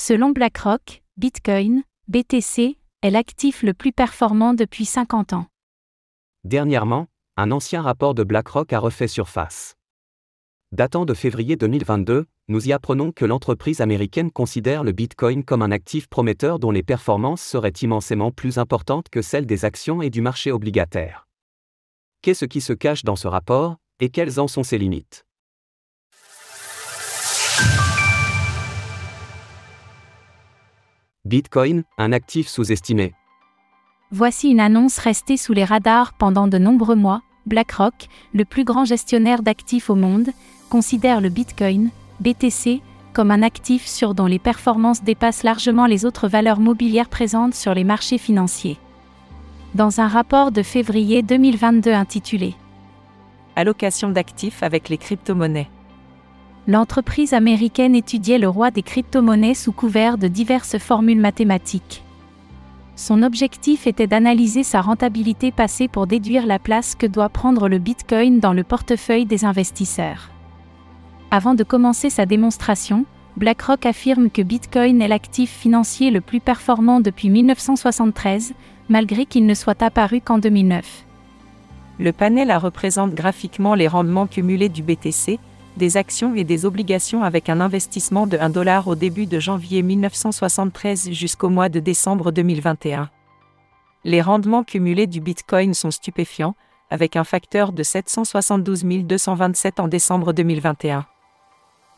[0.00, 5.46] Selon BlackRock, Bitcoin, BTC, est l'actif le plus performant depuis 50 ans.
[6.44, 9.74] Dernièrement, un ancien rapport de BlackRock a refait surface.
[10.70, 15.72] Datant de février 2022, nous y apprenons que l'entreprise américaine considère le Bitcoin comme un
[15.72, 20.22] actif prometteur dont les performances seraient immensément plus importantes que celles des actions et du
[20.22, 21.26] marché obligataire.
[22.22, 25.26] Qu'est-ce qui se cache dans ce rapport, et quelles en sont ses limites?
[31.28, 33.12] Bitcoin, un actif sous-estimé.
[34.10, 37.20] Voici une annonce restée sous les radars pendant de nombreux mois.
[37.44, 40.30] BlackRock, le plus grand gestionnaire d'actifs au monde,
[40.70, 42.80] considère le Bitcoin, BTC,
[43.12, 47.74] comme un actif sûr dont les performances dépassent largement les autres valeurs mobilières présentes sur
[47.74, 48.78] les marchés financiers.
[49.74, 52.54] Dans un rapport de février 2022 intitulé
[53.54, 55.68] Allocation d'actifs avec les crypto-monnaies
[56.68, 62.04] l'entreprise américaine étudiait le roi des crypto-monnaies sous couvert de diverses formules mathématiques.
[62.94, 67.78] Son objectif était d'analyser sa rentabilité passée pour déduire la place que doit prendre le
[67.78, 70.28] Bitcoin dans le portefeuille des investisseurs.
[71.30, 73.06] Avant de commencer sa démonstration,
[73.38, 78.52] BlackRock affirme que Bitcoin est l'actif financier le plus performant depuis 1973,
[78.90, 81.04] malgré qu'il ne soit apparu qu'en 2009.
[81.98, 85.38] Le panel a représente graphiquement les rendements cumulés du BTC,
[85.78, 89.82] des actions et des obligations avec un investissement de 1 dollar au début de janvier
[89.82, 93.08] 1973 jusqu'au mois de décembre 2021.
[94.04, 96.54] Les rendements cumulés du Bitcoin sont stupéfiants,
[96.90, 101.06] avec un facteur de 772 227 en décembre 2021.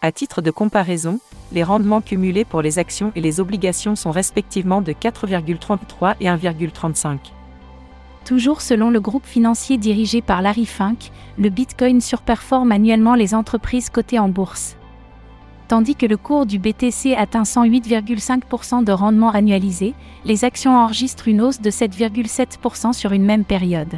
[0.03, 1.19] À titre de comparaison,
[1.53, 7.19] les rendements cumulés pour les actions et les obligations sont respectivement de 4,33 et 1,35.
[8.25, 13.91] Toujours selon le groupe financier dirigé par Larry Fink, le Bitcoin surperforme annuellement les entreprises
[13.91, 14.77] cotées en bourse.
[15.69, 21.41] Tandis que le cours du BTC atteint 108,5% de rendement annualisé, les actions enregistrent une
[21.41, 23.95] hausse de 7,7% sur une même période.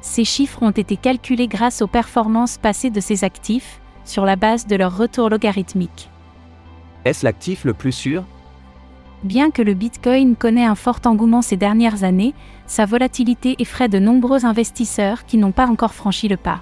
[0.00, 4.66] Ces chiffres ont été calculés grâce aux performances passées de ces actifs, sur la base
[4.66, 6.10] de leur retour logarithmique.
[7.04, 8.24] Est-ce l'actif le plus sûr?
[9.24, 12.34] Bien que le Bitcoin connaît un fort engouement ces dernières années,
[12.66, 16.60] sa volatilité effraie de nombreux investisseurs qui n'ont pas encore franchi le pas.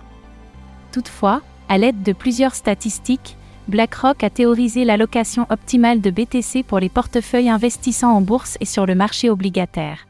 [0.93, 3.37] Toutefois, à l'aide de plusieurs statistiques,
[3.67, 8.87] BlackRock a théorisé l'allocation optimale de BTC pour les portefeuilles investissant en bourse et sur
[8.87, 10.06] le marché obligataire.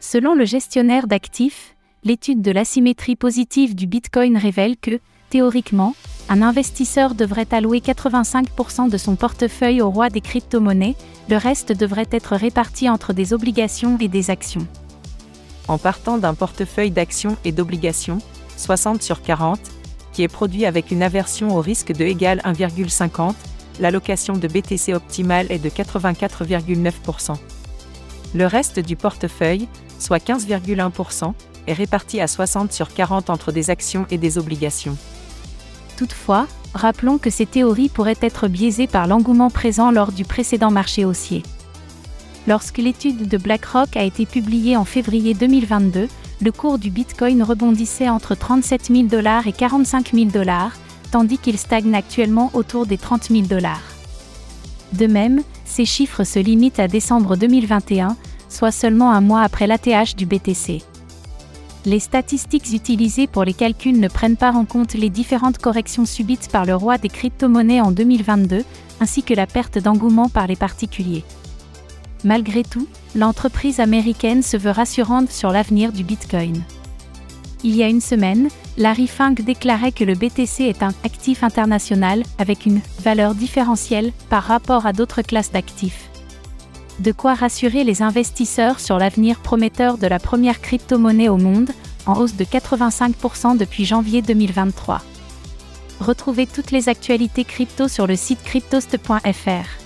[0.00, 5.00] Selon le gestionnaire d'actifs, l'étude de l'asymétrie positive du Bitcoin révèle que,
[5.30, 5.94] théoriquement,
[6.28, 10.96] un investisseur devrait allouer 85% de son portefeuille au roi des crypto-monnaies,
[11.28, 14.66] le reste devrait être réparti entre des obligations et des actions.
[15.68, 18.18] En partant d'un portefeuille d'actions et d'obligations,
[18.56, 19.60] 60 sur 40,
[20.12, 23.34] qui est produit avec une aversion au risque de égale 1,50,
[23.80, 27.36] l'allocation de BTC optimale est de 84,9%.
[28.34, 29.68] Le reste du portefeuille,
[29.98, 31.32] soit 15,1%,
[31.66, 34.96] est réparti à 60 sur 40 entre des actions et des obligations.
[35.96, 41.04] Toutefois, rappelons que ces théories pourraient être biaisées par l'engouement présent lors du précédent marché
[41.04, 41.42] haussier.
[42.46, 46.08] Lorsque l'étude de BlackRock a été publiée en février 2022,
[46.42, 50.72] le cours du Bitcoin rebondissait entre 37 000 dollars et 45 000 dollars,
[51.10, 53.82] tandis qu'il stagne actuellement autour des 30 000 dollars.
[54.92, 58.16] De même, ces chiffres se limitent à décembre 2021,
[58.48, 60.82] soit seulement un mois après l'ATH du BTC
[61.86, 66.48] les statistiques utilisées pour les calculs ne prennent pas en compte les différentes corrections subites
[66.50, 68.64] par le roi des crypto-monnaies en 2022,
[69.00, 71.24] ainsi que la perte d'engouement par les particuliers.
[72.24, 76.62] Malgré tout, l'entreprise américaine se veut rassurante sur l'avenir du Bitcoin.
[77.62, 82.22] Il y a une semaine, Larry Fink déclarait que le BTC est un actif international
[82.38, 86.10] avec une valeur différentielle par rapport à d'autres classes d'actifs.
[87.00, 91.70] De quoi rassurer les investisseurs sur l'avenir prometteur de la première crypto-monnaie au monde,
[92.06, 95.02] en hausse de 85% depuis janvier 2023.
[96.00, 99.83] Retrouvez toutes les actualités crypto sur le site cryptost.fr.